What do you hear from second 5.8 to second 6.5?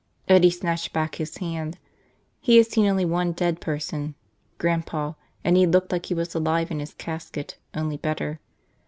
like he was